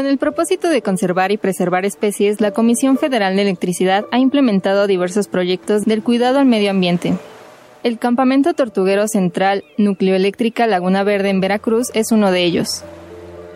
[0.00, 4.86] Con el propósito de conservar y preservar especies, la Comisión Federal de Electricidad ha implementado
[4.86, 7.12] diversos proyectos del cuidado al medio ambiente.
[7.82, 12.82] El Campamento Tortuguero Central Nucleoeléctrica Laguna Verde en Veracruz es uno de ellos.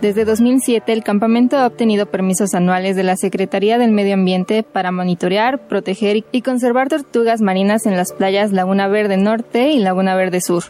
[0.00, 4.92] Desde 2007, el campamento ha obtenido permisos anuales de la Secretaría del Medio Ambiente para
[4.92, 10.40] monitorear, proteger y conservar tortugas marinas en las playas Laguna Verde Norte y Laguna Verde
[10.40, 10.62] Sur.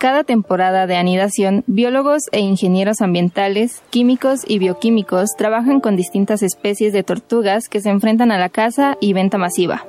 [0.00, 6.94] Cada temporada de anidación, biólogos e ingenieros ambientales, químicos y bioquímicos trabajan con distintas especies
[6.94, 9.84] de tortugas que se enfrentan a la caza y venta masiva.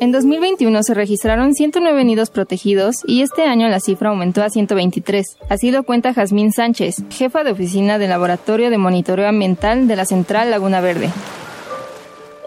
[0.00, 5.24] En 2021 se registraron 109 nidos protegidos y este año la cifra aumentó a 123.
[5.48, 10.04] Así lo cuenta Jazmín Sánchez, jefa de oficina del Laboratorio de Monitoreo Ambiental de la
[10.04, 11.10] Central Laguna Verde.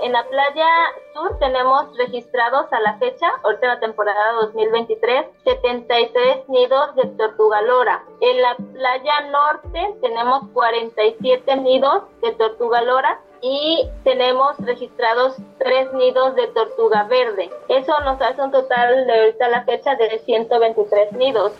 [0.02, 0.68] En la playa
[1.14, 8.04] sur tenemos registrados a la fecha, ahorita la temporada 2023, 73 nidos de tortuga lora.
[8.22, 16.34] En la playa norte tenemos 47 nidos de tortuga lora y tenemos registrados tres nidos
[16.36, 17.50] de tortuga verde.
[17.68, 21.52] Eso nos hace un total de ahorita la fecha de 123 nidos.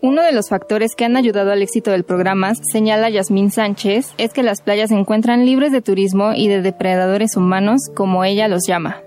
[0.00, 4.32] Uno de los factores que han ayudado al éxito del programa, señala Yasmín Sánchez, es
[4.32, 8.64] que las playas se encuentran libres de turismo y de depredadores humanos, como ella los
[8.64, 9.02] llama.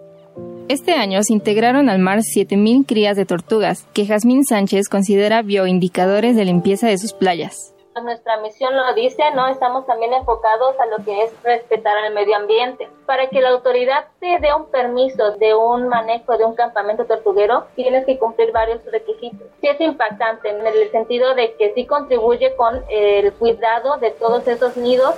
[0.68, 6.36] Este año se integraron al mar 7.000 crías de tortugas, que Jazmín Sánchez considera bioindicadores
[6.36, 9.48] de limpieza de sus playas nuestra misión lo dice, ¿no?
[9.48, 12.90] Estamos también enfocados a lo que es respetar al medio ambiente.
[13.06, 17.66] Para que la autoridad te dé un permiso de un manejo de un campamento tortuguero,
[17.76, 19.48] tienes que cumplir varios requisitos.
[19.60, 24.48] Sí es impactante en el sentido de que sí contribuye con el cuidado de todos
[24.48, 25.16] esos nidos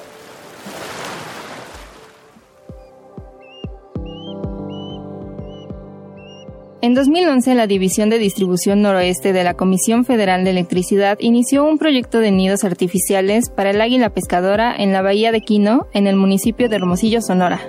[6.83, 11.77] En 2011, la División de Distribución Noroeste de la Comisión Federal de Electricidad inició un
[11.77, 16.17] proyecto de nidos artificiales para el águila pescadora en la bahía de Quino, en el
[16.17, 17.61] municipio de Hermosillo, Sonora.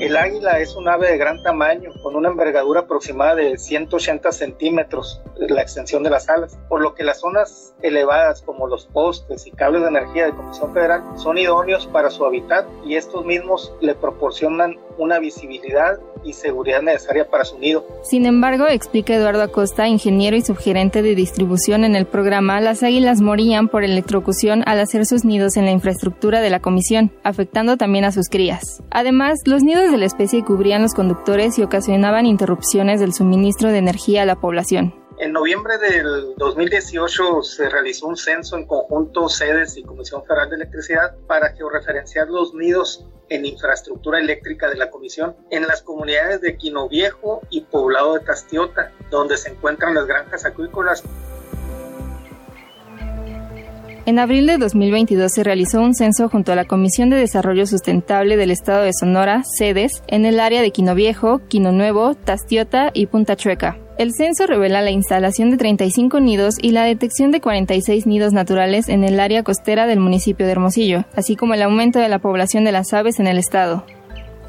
[0.00, 5.20] El águila es un ave de gran tamaño, con una envergadura aproximada de 180 centímetros,
[5.36, 9.50] la extensión de las alas, por lo que las zonas elevadas como los postes y
[9.50, 13.94] cables de energía de Comisión Federal son idóneos para su hábitat y estos mismos le
[13.94, 17.86] proporcionan una visibilidad y seguridad necesaria para su nido.
[18.02, 23.20] Sin embargo, explica Eduardo Acosta, ingeniero y subgerente de distribución en el programa, las águilas
[23.20, 28.04] morían por electrocución al hacer sus nidos en la infraestructura de la comisión, afectando también
[28.04, 28.82] a sus crías.
[28.90, 33.78] Además, los nidos de la especie cubrían los conductores y ocasionaban interrupciones del suministro de
[33.78, 34.94] energía a la población.
[35.24, 40.56] En noviembre del 2018 se realizó un censo en conjunto sedes y Comisión Federal de
[40.56, 46.58] Electricidad para georreferenciar los nidos en infraestructura eléctrica de la comisión en las comunidades de
[46.58, 51.02] Quino Viejo y Poblado de Tastiota, donde se encuentran las granjas acuícolas.
[54.04, 58.36] En abril de 2022 se realizó un censo junto a la Comisión de Desarrollo Sustentable
[58.36, 63.06] del Estado de Sonora, sedes, en el área de Quino Viejo, Quino Nuevo, Tastiota y
[63.06, 63.78] Punta Chueca.
[63.96, 68.88] El censo revela la instalación de 35 nidos y la detección de 46 nidos naturales
[68.88, 72.64] en el área costera del municipio de Hermosillo, así como el aumento de la población
[72.64, 73.86] de las aves en el estado.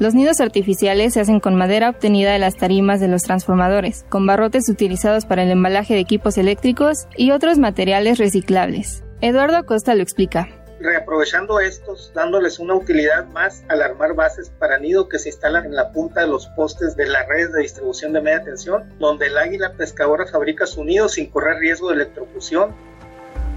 [0.00, 4.26] Los nidos artificiales se hacen con madera obtenida de las tarimas de los transformadores, con
[4.26, 9.04] barrotes utilizados para el embalaje de equipos eléctricos y otros materiales reciclables.
[9.20, 10.48] Eduardo Acosta lo explica
[10.80, 15.74] reaprovechando estos, dándoles una utilidad más al armar bases para nido que se instalan en
[15.74, 19.38] la punta de los postes de la red de distribución de media tensión, donde el
[19.38, 22.74] águila pescadora fabrica su nido sin correr riesgo de electrocución.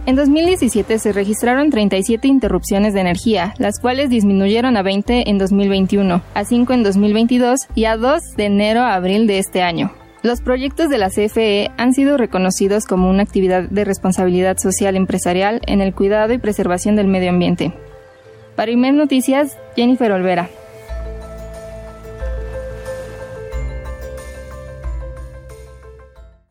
[0.06, 6.24] En 2017 se registraron 37 interrupciones de energía, las cuales disminuyeron a 20 en 2021,
[6.34, 9.91] a 5 en 2022 y a 2 de enero a abril de este año.
[10.22, 15.62] Los proyectos de la CFE han sido reconocidos como una actividad de responsabilidad social empresarial
[15.66, 17.72] en el cuidado y preservación del medio ambiente.
[18.58, 20.50] Para IMED Noticias, Jennifer Olvera.